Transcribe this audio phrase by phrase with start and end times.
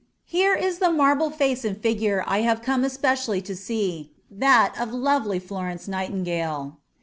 [0.25, 4.91] Here is the marble face and figure I have come especially to see, that of
[4.91, 6.79] lovely Florence Nightingale.